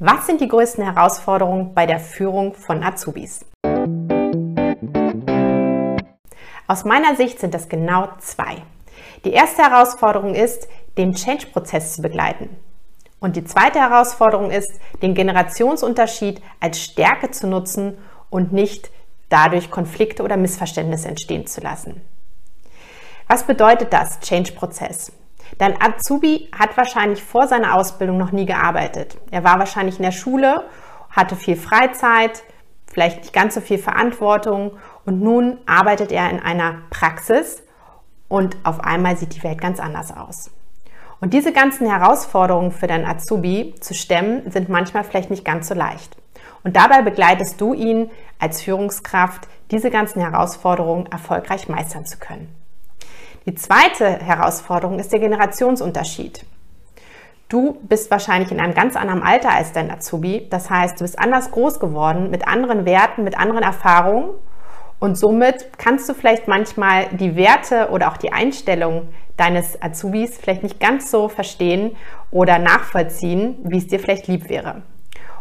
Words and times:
Was 0.00 0.26
sind 0.26 0.40
die 0.40 0.46
größten 0.46 0.84
Herausforderungen 0.84 1.74
bei 1.74 1.84
der 1.84 1.98
Führung 1.98 2.54
von 2.54 2.84
Azubis? 2.84 3.44
Aus 6.68 6.84
meiner 6.84 7.16
Sicht 7.16 7.40
sind 7.40 7.52
das 7.52 7.68
genau 7.68 8.08
zwei. 8.20 8.62
Die 9.24 9.32
erste 9.32 9.62
Herausforderung 9.62 10.36
ist, 10.36 10.68
den 10.96 11.14
Change-Prozess 11.14 11.94
zu 11.94 12.02
begleiten. 12.02 12.48
Und 13.18 13.34
die 13.34 13.42
zweite 13.42 13.80
Herausforderung 13.80 14.52
ist, 14.52 14.70
den 15.02 15.14
Generationsunterschied 15.14 16.40
als 16.60 16.80
Stärke 16.80 17.32
zu 17.32 17.48
nutzen 17.48 17.98
und 18.30 18.52
nicht 18.52 18.92
dadurch 19.30 19.68
Konflikte 19.68 20.22
oder 20.22 20.36
Missverständnisse 20.36 21.08
entstehen 21.08 21.48
zu 21.48 21.60
lassen. 21.60 22.00
Was 23.26 23.42
bedeutet 23.42 23.92
das, 23.92 24.20
Change-Prozess? 24.20 25.10
Dein 25.56 25.80
Azubi 25.80 26.50
hat 26.56 26.76
wahrscheinlich 26.76 27.22
vor 27.22 27.46
seiner 27.48 27.74
Ausbildung 27.74 28.18
noch 28.18 28.32
nie 28.32 28.46
gearbeitet. 28.46 29.16
Er 29.30 29.44
war 29.44 29.58
wahrscheinlich 29.58 29.96
in 29.96 30.04
der 30.04 30.12
Schule, 30.12 30.64
hatte 31.10 31.36
viel 31.36 31.56
Freizeit, 31.56 32.42
vielleicht 32.86 33.18
nicht 33.18 33.32
ganz 33.32 33.54
so 33.54 33.60
viel 33.60 33.78
Verantwortung 33.78 34.72
und 35.06 35.20
nun 35.20 35.58
arbeitet 35.66 36.12
er 36.12 36.28
in 36.30 36.40
einer 36.40 36.82
Praxis 36.90 37.62
und 38.28 38.56
auf 38.64 38.80
einmal 38.80 39.16
sieht 39.16 39.34
die 39.34 39.42
Welt 39.42 39.60
ganz 39.60 39.80
anders 39.80 40.14
aus. 40.14 40.50
Und 41.20 41.34
diese 41.34 41.52
ganzen 41.52 41.88
Herausforderungen 41.88 42.70
für 42.70 42.86
deinen 42.86 43.06
Azubi 43.06 43.74
zu 43.80 43.94
stemmen, 43.94 44.50
sind 44.50 44.68
manchmal 44.68 45.02
vielleicht 45.02 45.30
nicht 45.30 45.44
ganz 45.44 45.66
so 45.66 45.74
leicht. 45.74 46.16
Und 46.62 46.76
dabei 46.76 47.02
begleitest 47.02 47.60
du 47.60 47.74
ihn 47.74 48.10
als 48.38 48.62
Führungskraft, 48.62 49.48
diese 49.70 49.90
ganzen 49.90 50.20
Herausforderungen 50.20 51.06
erfolgreich 51.06 51.68
meistern 51.68 52.06
zu 52.06 52.18
können. 52.18 52.54
Die 53.48 53.54
zweite 53.54 54.18
Herausforderung 54.18 54.98
ist 54.98 55.10
der 55.10 55.20
Generationsunterschied. 55.20 56.44
Du 57.48 57.78
bist 57.80 58.10
wahrscheinlich 58.10 58.52
in 58.52 58.60
einem 58.60 58.74
ganz 58.74 58.94
anderen 58.94 59.22
Alter 59.22 59.48
als 59.52 59.72
dein 59.72 59.90
Azubi. 59.90 60.46
Das 60.50 60.68
heißt, 60.68 61.00
du 61.00 61.04
bist 61.04 61.18
anders 61.18 61.50
groß 61.50 61.80
geworden, 61.80 62.28
mit 62.28 62.46
anderen 62.46 62.84
Werten, 62.84 63.24
mit 63.24 63.38
anderen 63.38 63.62
Erfahrungen. 63.62 64.34
Und 64.98 65.16
somit 65.16 65.78
kannst 65.78 66.10
du 66.10 66.12
vielleicht 66.12 66.46
manchmal 66.46 67.06
die 67.12 67.36
Werte 67.36 67.88
oder 67.88 68.12
auch 68.12 68.18
die 68.18 68.34
Einstellung 68.34 69.08
deines 69.38 69.80
Azubis 69.80 70.36
vielleicht 70.36 70.62
nicht 70.62 70.78
ganz 70.78 71.10
so 71.10 71.30
verstehen 71.30 71.96
oder 72.30 72.58
nachvollziehen, 72.58 73.60
wie 73.64 73.78
es 73.78 73.86
dir 73.86 73.98
vielleicht 73.98 74.26
lieb 74.26 74.50
wäre. 74.50 74.82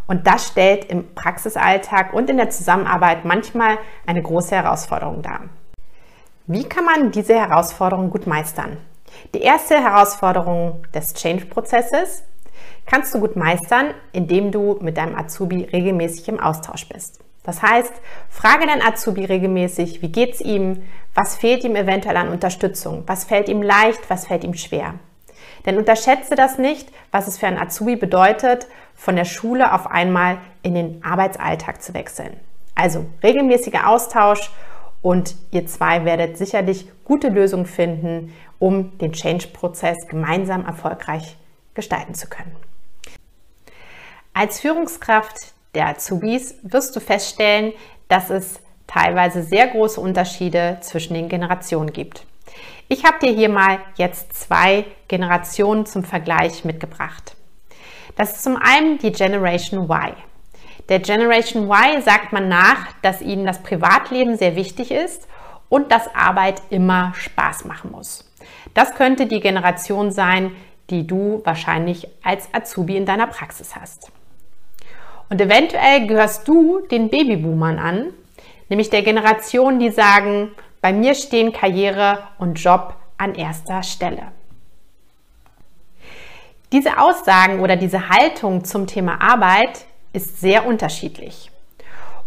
Und 0.08 0.28
das 0.28 0.48
stellt 0.48 0.86
im 0.86 1.14
Praxisalltag 1.14 2.14
und 2.14 2.30
in 2.30 2.38
der 2.38 2.52
Zusammenarbeit 2.52 3.26
manchmal 3.26 3.78
eine 4.06 4.22
große 4.22 4.56
Herausforderung 4.56 5.22
dar. 5.22 5.50
Wie 6.50 6.64
kann 6.64 6.86
man 6.86 7.12
diese 7.12 7.34
Herausforderung 7.34 8.10
gut 8.10 8.26
meistern? 8.26 8.78
Die 9.36 9.42
erste 9.42 9.84
Herausforderung 9.84 10.82
des 10.96 11.14
Change-Prozesses 11.14 12.24
kannst 12.86 13.14
du 13.14 13.20
gut 13.20 13.36
meistern, 13.36 13.88
indem 14.14 14.54
du 14.54 14.78
mit 14.80 14.96
deinem 14.96 15.18
Azubi 15.18 15.64
regelmäßig 15.64 16.30
im 16.30 16.40
Austausch 16.40 16.88
bist. 16.88 17.20
Das 17.44 17.62
heißt, 17.62 17.92
frage 18.30 18.66
dein 18.66 18.82
Azubi 18.82 19.26
regelmäßig, 19.26 20.02
wie 20.02 20.08
geht's 20.08 20.40
ihm, 20.40 20.84
was 21.14 21.36
fehlt 21.36 21.66
ihm 21.66 21.76
eventuell 21.76 22.16
an 22.16 22.30
Unterstützung, 22.30 23.04
was 23.08 23.26
fällt 23.26 23.50
ihm 23.50 23.62
leicht, 23.62 24.10
was 24.10 24.28
fällt 24.28 24.46
ihm 24.46 24.54
schwer. 24.54 24.94
Denn 25.66 25.78
unterschätze 25.78 26.36
das 26.36 26.58
nicht, 26.58 26.94
was 27.12 27.28
es 27.28 27.38
für 27.38 27.48
einen 27.48 27.60
Azubi 27.60 27.98
bedeutet, 27.98 28.68
von 28.96 29.18
der 29.18 29.26
Schule 29.26 29.74
auf 29.74 29.88
einmal 29.88 30.38
in 30.64 30.76
den 30.76 31.04
Arbeitsalltag 31.04 31.84
zu 31.84 31.94
wechseln. 31.94 32.40
Also 32.74 33.06
regelmäßiger 33.22 33.90
Austausch 33.90 34.50
und 35.02 35.36
ihr 35.52 35.66
zwei 35.68 36.06
werdet 36.06 36.38
sicherlich 36.38 36.88
gute 37.04 37.30
Lösungen 37.30 37.66
finden, 37.66 38.34
um 38.60 38.98
den 38.98 39.14
Change-Prozess 39.14 39.96
gemeinsam 40.08 40.66
erfolgreich 40.66 41.38
gestalten 41.74 42.14
zu 42.14 42.28
können. 42.28 42.56
Als 44.34 44.60
Führungskraft 44.60 45.54
der 45.76 45.88
Azubis 45.88 46.56
wirst 46.64 46.96
du 46.96 47.00
feststellen, 47.00 47.74
dass 48.08 48.30
es 48.30 48.60
teilweise 48.88 49.44
sehr 49.44 49.68
große 49.68 50.00
Unterschiede 50.00 50.78
zwischen 50.82 51.14
den 51.14 51.30
Generationen 51.30 51.92
gibt. 51.92 52.26
Ich 52.88 53.04
habe 53.04 53.20
dir 53.20 53.32
hier 53.32 53.50
mal 53.50 53.80
jetzt 53.96 54.34
zwei 54.34 54.86
Generationen 55.08 55.86
zum 55.86 56.04
Vergleich 56.04 56.66
mitgebracht. 56.66 57.36
Das 58.16 58.34
ist 58.34 58.44
zum 58.44 58.58
einen 58.58 58.98
die 58.98 59.12
Generation 59.12 59.90
Y. 59.90 60.16
Der 60.90 61.00
Generation 61.00 61.70
Y 61.70 62.02
sagt 62.02 62.32
man 62.32 62.48
nach, 62.48 62.94
dass 63.02 63.22
ihnen 63.22 63.46
das 63.46 63.62
Privatleben 63.62 64.38
sehr 64.38 64.56
wichtig 64.56 64.92
ist 64.92 65.28
und 65.70 65.92
dass 65.92 66.14
Arbeit 66.16 66.62
immer 66.70 67.14
Spaß 67.16 67.66
machen 67.66 67.92
muss. 67.92 68.32
Das 68.74 68.96
könnte 68.96 69.26
die 69.26 69.42
Generation 69.42 70.12
sein, 70.12 70.56
die 70.90 71.06
du 71.06 71.42
wahrscheinlich 71.44 72.08
als 72.24 72.48
Azubi 72.54 72.96
in 72.96 73.06
deiner 73.06 73.28
Praxis 73.28 73.76
hast. 73.76 74.12
Und 75.30 75.42
eventuell 75.42 76.08
gehörst 76.08 76.48
du 76.48 76.80
den 76.90 77.10
Babyboomern 77.10 77.80
an, 77.80 78.14
nämlich 78.70 78.90
der 78.90 79.02
Generation, 79.02 79.80
die 79.80 79.92
sagen, 79.92 80.52
bei 80.80 80.94
mir 80.94 81.16
stehen 81.16 81.52
Karriere 81.52 82.20
und 82.38 82.56
Job 82.56 82.96
an 83.18 83.36
erster 83.36 83.84
Stelle. 83.84 84.32
Diese 86.72 87.00
Aussagen 87.00 87.60
oder 87.60 87.76
diese 87.76 88.10
Haltung 88.10 88.64
zum 88.64 88.88
Thema 88.88 89.22
Arbeit 89.22 89.86
ist 90.18 90.42
sehr 90.42 90.66
unterschiedlich. 90.66 91.52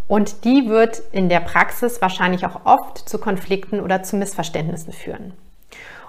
Und 0.07 0.45
die 0.45 0.67
wird 0.67 1.01
in 1.11 1.29
der 1.29 1.41
Praxis 1.41 2.01
wahrscheinlich 2.01 2.45
auch 2.45 2.65
oft 2.65 2.97
zu 2.97 3.19
Konflikten 3.19 3.79
oder 3.79 4.01
zu 4.01 4.15
Missverständnissen 4.15 4.93
führen. 4.93 5.33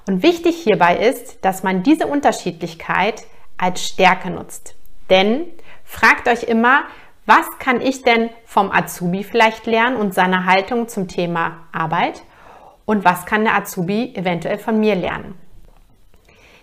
Und 0.07 0.23
wichtig 0.23 0.57
hierbei 0.57 0.97
ist, 0.97 1.45
dass 1.45 1.63
man 1.63 1.83
diese 1.83 2.07
Unterschiedlichkeit 2.07 3.25
als 3.59 3.85
Stärke 3.87 4.31
nutzt. 4.31 4.75
Denn 5.11 5.45
fragt 5.85 6.27
euch 6.29 6.45
immer, 6.45 6.85
was 7.27 7.47
kann 7.59 7.81
ich 7.81 8.03
denn 8.03 8.31
vom 8.45 8.73
Azubi 8.73 9.23
vielleicht 9.23 9.67
lernen 9.67 9.97
und 9.97 10.15
seiner 10.15 10.47
Haltung 10.47 10.89
zum 10.89 11.07
Thema 11.07 11.59
Arbeit? 11.71 12.23
Und 12.85 13.05
was 13.05 13.27
kann 13.27 13.45
der 13.45 13.57
Azubi 13.57 14.15
eventuell 14.17 14.59
von 14.59 14.81
mir 14.81 14.97
lernen? 14.97 15.35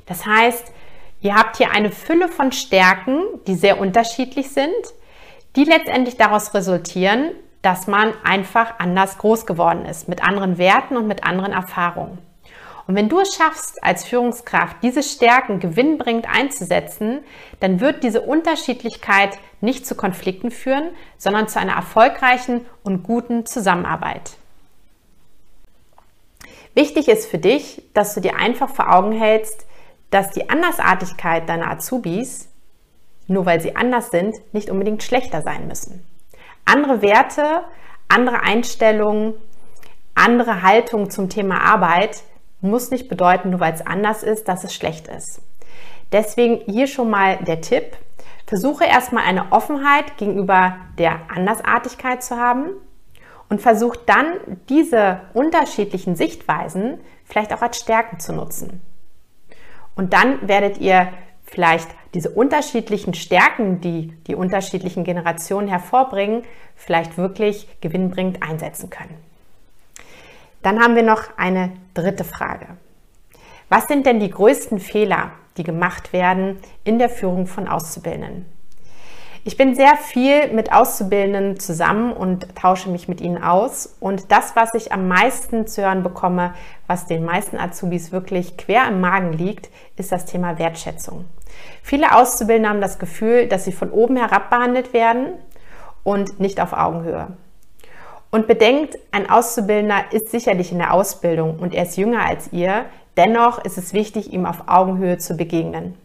Das 0.06 0.25
heißt, 0.25 0.74
ihr 1.22 1.35
habt 1.35 1.58
hier 1.58 1.72
eine 1.72 1.91
Fülle 1.91 2.28
von 2.28 2.52
Stärken, 2.52 3.24
die 3.47 3.56
sehr 3.56 3.79
unterschiedlich 3.79 4.50
sind, 4.50 4.74
die 5.55 5.63
letztendlich 5.63 6.17
daraus 6.17 6.53
resultieren, 6.53 7.31
dass 7.61 7.87
man 7.87 8.13
einfach 8.23 8.79
anders 8.79 9.17
groß 9.17 9.45
geworden 9.45 9.85
ist, 9.85 10.07
mit 10.07 10.23
anderen 10.23 10.57
Werten 10.57 10.95
und 10.95 11.07
mit 11.07 11.23
anderen 11.23 11.51
Erfahrungen. 11.51 12.17
Und 12.87 12.95
wenn 12.95 13.07
du 13.07 13.19
es 13.19 13.35
schaffst, 13.35 13.83
als 13.83 14.03
Führungskraft 14.03 14.77
diese 14.81 15.03
Stärken 15.03 15.59
gewinnbringend 15.59 16.27
einzusetzen, 16.27 17.19
dann 17.59 17.79
wird 17.79 18.03
diese 18.03 18.21
Unterschiedlichkeit 18.21 19.37
nicht 19.61 19.85
zu 19.85 19.93
Konflikten 19.93 20.49
führen, 20.49 20.89
sondern 21.15 21.47
zu 21.47 21.59
einer 21.59 21.73
erfolgreichen 21.73 22.66
und 22.81 23.03
guten 23.03 23.45
Zusammenarbeit. 23.45 24.31
Wichtig 26.73 27.09
ist 27.09 27.29
für 27.29 27.37
dich, 27.37 27.83
dass 27.93 28.16
du 28.16 28.21
dir 28.21 28.37
einfach 28.37 28.69
vor 28.69 28.91
Augen 28.91 29.11
hältst, 29.11 29.67
dass 30.09 30.31
die 30.31 30.49
Andersartigkeit 30.49 31.47
deiner 31.47 31.69
Azubis 31.69 32.48
nur 33.29 33.45
weil 33.45 33.62
sie 33.62 33.75
anders 33.75 34.09
sind, 34.12 34.35
nicht 34.53 34.69
unbedingt 34.69 35.03
schlechter 35.03 35.41
sein 35.41 35.67
müssen. 35.67 36.06
Andere 36.66 37.01
Werte, 37.01 37.63
andere 38.07 38.41
Einstellungen, 38.41 39.35
andere 40.16 40.63
Haltung 40.63 41.09
zum 41.09 41.29
Thema 41.29 41.62
Arbeit 41.62 42.23
muss 42.62 42.91
nicht 42.91 43.07
bedeuten, 43.07 43.51
nur 43.51 43.59
weil 43.59 43.73
es 43.73 43.85
anders 43.85 44.23
ist, 44.23 44.47
dass 44.47 44.63
es 44.63 44.73
schlecht 44.73 45.07
ist. 45.07 45.41
Deswegen 46.12 46.62
hier 46.66 46.88
schon 46.88 47.09
mal 47.09 47.38
der 47.38 47.62
Tipp. 47.62 47.95
Versuche 48.47 48.84
erstmal 48.84 49.25
eine 49.25 49.51
Offenheit 49.51 50.17
gegenüber 50.17 50.78
der 50.97 51.19
Andersartigkeit 51.29 52.23
zu 52.23 52.35
haben 52.35 52.72
und 53.47 53.61
versuch 53.61 53.96
dann 53.96 54.34
diese 54.69 55.22
unterschiedlichen 55.34 56.16
Sichtweisen 56.16 57.00
vielleicht 57.25 57.53
auch 57.53 57.61
als 57.61 57.78
Stärken 57.78 58.19
zu 58.19 58.34
nutzen. 58.34 58.81
Und 59.96 60.13
dann 60.13 60.47
werdet 60.47 60.79
ihr 60.79 61.09
vielleicht 61.49 61.89
diese 62.13 62.29
unterschiedlichen 62.29 63.13
Stärken, 63.13 63.81
die 63.81 64.13
die 64.27 64.35
unterschiedlichen 64.35 65.03
Generationen 65.03 65.67
hervorbringen, 65.67 66.43
vielleicht 66.75 67.17
wirklich 67.17 67.67
gewinnbringend 67.81 68.41
einsetzen 68.43 68.90
können. 68.90 69.16
Dann 70.61 70.79
haben 70.79 70.96
wir 70.96 71.03
noch 71.03 71.37
eine 71.37 71.72
dritte 71.93 72.23
Frage. 72.23 72.67
Was 73.69 73.87
sind 73.87 74.05
denn 74.05 74.19
die 74.19 74.29
größten 74.29 74.79
Fehler, 74.79 75.31
die 75.57 75.63
gemacht 75.63 76.11
werden 76.13 76.57
in 76.84 76.99
der 76.99 77.09
Führung 77.09 77.47
von 77.47 77.67
Auszubildenden? 77.67 78.45
Ich 79.45 79.55
bin 79.55 79.73
sehr 79.73 79.95
viel 79.95 80.52
mit 80.52 80.73
Auszubildenden 80.73 81.59
zusammen 81.59 82.11
und 82.11 82.55
tausche 82.55 82.90
mich 82.90 83.07
mit 83.07 83.22
ihnen 83.22 83.41
aus. 83.41 83.95
Und 83.99 84.31
das, 84.31 84.55
was 84.55 84.73
ich 84.73 84.91
am 84.91 85.07
meisten 85.07 85.66
zu 85.66 85.81
hören 85.81 86.03
bekomme, 86.03 86.53
was 86.87 87.05
den 87.05 87.23
meisten 87.23 87.57
Azubis 87.57 88.11
wirklich 88.11 88.57
quer 88.57 88.87
im 88.90 88.99
Magen 88.99 89.31
liegt, 89.31 89.69
ist 89.95 90.11
das 90.11 90.25
Thema 90.25 90.59
Wertschätzung. 90.59 91.25
Viele 91.82 92.16
Auszubildende 92.16 92.70
haben 92.70 92.82
das 92.82 93.00
Gefühl, 93.00 93.47
dass 93.47 93.66
sie 93.66 93.72
von 93.72 93.91
oben 93.91 94.16
herab 94.16 94.50
behandelt 94.50 94.94
werden 94.94 95.34
und 96.03 96.40
nicht 96.40 96.61
auf 96.61 96.73
Augenhöhe. 96.73 97.28
Und 98.32 98.47
bedenkt, 98.47 98.97
ein 99.11 99.29
Auszubildender 99.29 100.11
ist 100.11 100.29
sicherlich 100.29 100.72
in 100.72 100.78
der 100.78 100.94
Ausbildung 100.94 101.58
und 101.59 101.73
er 101.73 101.84
ist 101.84 101.97
jünger 101.97 102.26
als 102.26 102.53
ihr. 102.53 102.85
Dennoch 103.17 103.64
ist 103.66 103.78
es 103.78 103.94
wichtig, 103.94 104.32
ihm 104.32 104.46
auf 104.46 104.67
Augenhöhe 104.67 105.17
zu 105.17 105.35
begegnen. 105.35 105.96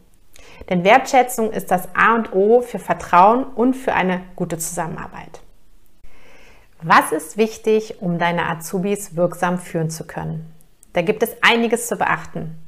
Denn 0.68 0.84
Wertschätzung 0.84 1.52
ist 1.52 1.70
das 1.70 1.88
A 1.94 2.14
und 2.14 2.32
O 2.32 2.62
für 2.62 2.78
Vertrauen 2.78 3.44
und 3.44 3.74
für 3.74 3.92
eine 3.92 4.22
gute 4.36 4.56
Zusammenarbeit. 4.56 5.40
Was 6.82 7.12
ist 7.12 7.36
wichtig, 7.36 8.00
um 8.00 8.18
deine 8.18 8.48
Azubis 8.48 9.16
wirksam 9.16 9.58
führen 9.58 9.90
zu 9.90 10.06
können? 10.06 10.52
Da 10.92 11.02
gibt 11.02 11.22
es 11.22 11.36
einiges 11.42 11.88
zu 11.88 11.96
beachten. 11.96 12.58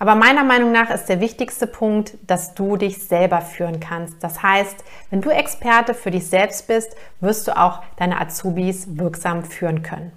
Aber 0.00 0.14
meiner 0.14 0.44
Meinung 0.44 0.72
nach 0.72 0.88
ist 0.88 1.10
der 1.10 1.20
wichtigste 1.20 1.66
Punkt, 1.66 2.14
dass 2.26 2.54
du 2.54 2.78
dich 2.78 3.04
selber 3.04 3.42
führen 3.42 3.80
kannst. 3.80 4.24
Das 4.24 4.42
heißt, 4.42 4.82
wenn 5.10 5.20
du 5.20 5.28
Experte 5.28 5.92
für 5.92 6.10
dich 6.10 6.26
selbst 6.26 6.68
bist, 6.68 6.96
wirst 7.20 7.46
du 7.46 7.56
auch 7.56 7.82
deine 7.98 8.18
Azubis 8.18 8.96
wirksam 8.96 9.44
führen 9.44 9.82
können. 9.82 10.10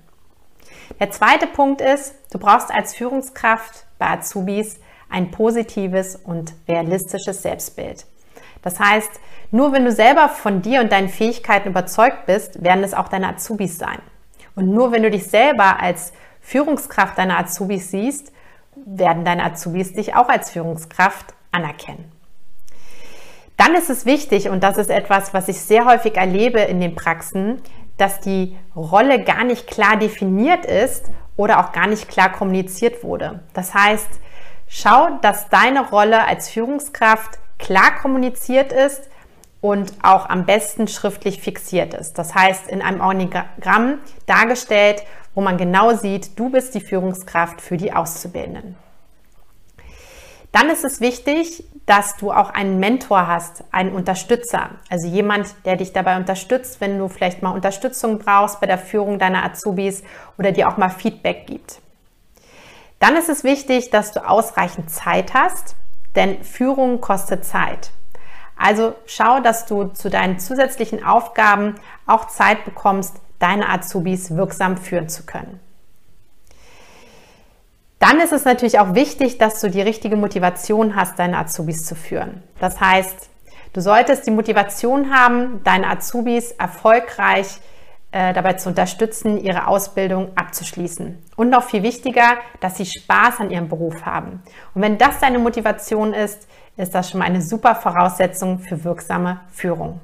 Der 1.02 1.12
zweite 1.12 1.48
Punkt 1.48 1.82
ist, 1.82 2.16
du 2.32 2.40
brauchst 2.40 2.72
als 2.72 2.96
Führungskraft 2.96 3.86
bei 4.00 4.08
Azubis 4.08 4.80
ein 5.10 5.32
positives 5.32 6.16
und 6.16 6.54
realistisches 6.70 7.42
Selbstbild. 7.42 8.06
Das 8.62 8.80
heißt, 8.80 9.12
nur 9.52 9.74
wenn 9.74 9.84
du 9.84 9.92
selber 9.92 10.30
von 10.30 10.62
dir 10.62 10.80
und 10.80 10.94
deinen 10.94 11.10
Fähigkeiten 11.10 11.68
überzeugt 11.68 12.26
bist, 12.26 12.64
werden 12.64 12.86
es 12.86 12.94
auch 12.94 13.10
deine 13.10 13.28
Azubis 13.28 13.80
sein. 13.80 14.00
Und 14.56 14.70
nur 14.70 14.94
wenn 14.94 15.04
du 15.04 15.12
dich 15.12 15.28
selber 15.28 15.82
als 15.82 16.14
Führungskraft 16.40 17.18
deiner 17.18 17.38
Azubis 17.38 17.92
siehst, 17.92 18.32
werden 18.86 19.26
deine 19.26 19.44
Azubis 19.44 19.94
dich 19.94 20.16
auch 20.16 20.30
als 20.30 20.52
Führungskraft 20.52 21.34
anerkennen. 21.52 22.12
Dann 23.58 23.76
ist 23.76 23.90
es 23.90 24.06
wichtig, 24.06 24.50
und 24.50 24.64
das 24.64 24.78
ist 24.78 24.90
etwas, 24.90 25.34
was 25.34 25.48
ich 25.48 25.60
sehr 25.60 25.86
häufig 25.86 26.18
erlebe 26.18 26.60
in 26.60 26.82
den 26.82 26.96
Praxen, 26.96 27.62
dass 27.98 28.20
die 28.20 28.58
Rolle 28.76 29.24
gar 29.24 29.44
nicht 29.44 29.68
klar 29.68 29.98
definiert 29.98 30.66
ist 30.66 31.06
oder 31.38 31.60
auch 31.60 31.72
gar 31.72 31.88
nicht 31.88 32.10
klar 32.10 32.32
kommuniziert 32.32 33.04
wurde. 33.04 33.42
Das 33.54 33.74
heißt, 33.74 34.10
schau, 34.68 35.20
dass 35.22 35.50
deine 35.50 35.90
Rolle 35.90 36.26
als 36.26 36.50
Führungskraft 36.50 37.40
klar 37.60 37.96
kommuniziert 38.02 38.74
ist 38.74 39.04
und 39.62 39.94
auch 40.02 40.28
am 40.30 40.46
besten 40.46 40.88
schriftlich 40.88 41.40
fixiert 41.40 41.94
ist. 41.94 42.18
Das 42.18 42.36
heißt, 42.36 42.68
in 42.68 42.82
einem 42.82 43.00
Organigramm 43.00 44.00
dargestellt 44.26 45.04
wo 45.36 45.42
man 45.42 45.58
genau 45.58 45.94
sieht, 45.94 46.38
du 46.40 46.50
bist 46.50 46.76
die 46.76 46.82
Führungskraft 46.82 47.62
für 47.62 47.78
die 47.78 47.94
Auszubildenden. 47.94 48.76
Dann 50.52 50.70
ist 50.70 50.86
es 50.86 51.02
wichtig, 51.02 51.64
dass 51.88 52.16
du 52.16 52.32
auch 52.32 52.52
einen 52.52 52.80
Mentor 52.80 53.28
hast, 53.28 53.64
einen 53.72 53.92
Unterstützer, 53.92 54.70
also 54.88 55.08
jemand, 55.08 55.48
der 55.66 55.78
dich 55.78 55.94
dabei 55.94 56.16
unterstützt, 56.16 56.80
wenn 56.80 57.00
du 57.00 57.10
vielleicht 57.10 57.42
mal 57.42 57.52
Unterstützung 57.52 58.20
brauchst 58.20 58.62
bei 58.62 58.68
der 58.68 58.78
Führung 58.78 59.18
deiner 59.18 59.44
Azubis 59.44 60.04
oder 60.38 60.52
dir 60.52 60.70
auch 60.70 60.78
mal 60.78 60.90
Feedback 60.90 61.48
gibt. 61.48 61.80
Dann 63.00 63.18
ist 63.18 63.30
es 63.30 63.44
wichtig, 63.44 63.90
dass 63.90 64.12
du 64.12 64.26
ausreichend 64.26 64.92
Zeit 64.92 65.34
hast, 65.34 65.76
denn 66.16 66.44
Führung 66.44 67.02
kostet 67.02 67.44
Zeit. 67.44 67.90
Also 68.56 68.94
schau, 69.08 69.40
dass 69.40 69.66
du 69.66 69.86
zu 69.86 70.10
deinen 70.10 70.40
zusätzlichen 70.40 71.04
Aufgaben 71.04 71.76
auch 72.06 72.28
Zeit 72.28 72.64
bekommst, 72.64 73.20
deine 73.40 73.70
Azubis 73.70 74.36
wirksam 74.36 74.78
führen 74.78 75.10
zu 75.10 75.26
können. 75.26 75.60
Dann 78.00 78.20
ist 78.20 78.34
es 78.34 78.44
natürlich 78.44 78.80
auch 78.80 78.96
wichtig, 78.96 79.38
dass 79.38 79.62
du 79.62 79.70
die 79.70 79.82
richtige 79.82 80.18
Motivation 80.18 80.96
hast, 80.96 81.20
deine 81.20 81.38
Azubis 81.38 81.86
zu 81.86 81.96
führen. 81.96 82.44
Das 82.60 82.82
heißt, 82.82 83.30
du 83.72 83.82
solltest 83.82 84.28
die 84.28 84.32
Motivation 84.32 85.14
haben, 85.14 85.62
deine 85.64 85.88
Azubis 85.88 86.52
erfolgreich 86.52 87.60
äh, 88.12 88.34
dabei 88.34 88.54
zu 88.54 88.70
unterstützen, 88.70 89.38
ihre 89.38 89.68
Ausbildung 89.68 90.32
abzuschließen. 90.36 91.18
Und 91.36 91.50
noch 91.50 91.64
viel 91.64 91.82
wichtiger, 91.82 92.38
dass 92.60 92.78
sie 92.78 92.86
Spaß 92.86 93.40
an 93.40 93.50
ihrem 93.50 93.70
Beruf 93.70 94.06
haben. 94.06 94.44
Und 94.76 94.82
wenn 94.82 94.98
das 94.98 95.20
deine 95.20 95.40
Motivation 95.40 96.14
ist, 96.14 96.48
ist 96.78 96.94
das 96.94 97.10
schon 97.10 97.20
mal 97.20 97.26
eine 97.26 97.42
super 97.42 97.74
Voraussetzung 97.74 98.60
für 98.60 98.84
wirksame 98.84 99.40
Führung. 99.52 100.00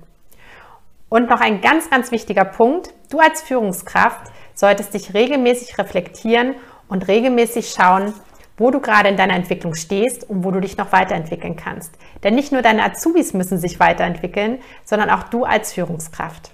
Und 1.10 1.30
noch 1.30 1.42
ein 1.42 1.62
ganz, 1.62 1.90
ganz 1.90 2.12
wichtiger 2.12 2.46
Punkt. 2.46 2.94
Du 3.10 3.20
als 3.20 3.42
Führungskraft 3.42 4.32
solltest 4.54 4.94
dich 4.94 5.16
regelmäßig 5.16 5.80
reflektieren 5.80 6.54
und 6.88 7.08
regelmäßig 7.08 7.70
schauen, 7.70 8.14
wo 8.56 8.70
du 8.70 8.80
gerade 8.80 9.10
in 9.10 9.18
deiner 9.18 9.36
Entwicklung 9.36 9.74
stehst 9.74 10.30
und 10.30 10.44
wo 10.44 10.52
du 10.52 10.60
dich 10.60 10.78
noch 10.78 10.92
weiterentwickeln 10.92 11.56
kannst. 11.56 11.94
Denn 12.24 12.36
nicht 12.36 12.52
nur 12.52 12.62
deine 12.62 12.84
Azubis 12.84 13.34
müssen 13.34 13.58
sich 13.58 13.80
weiterentwickeln, 13.80 14.60
sondern 14.84 15.10
auch 15.10 15.24
du 15.24 15.44
als 15.44 15.74
Führungskraft. 15.74 16.52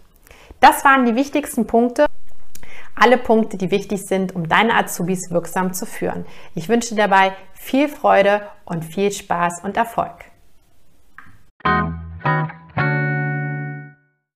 Das 0.61 0.85
waren 0.85 1.05
die 1.05 1.15
wichtigsten 1.15 1.67
Punkte. 1.67 2.05
Alle 2.95 3.17
Punkte, 3.17 3.57
die 3.57 3.71
wichtig 3.71 4.05
sind, 4.05 4.33
um 4.33 4.47
deine 4.47 4.75
Azubis 4.75 5.31
wirksam 5.31 5.73
zu 5.73 5.85
führen. 5.85 6.25
Ich 6.53 6.69
wünsche 6.69 6.95
dir 6.95 7.01
dabei 7.01 7.33
viel 7.53 7.89
Freude 7.89 8.43
und 8.63 8.85
viel 8.85 9.11
Spaß 9.11 9.61
und 9.63 9.75
Erfolg. 9.75 10.13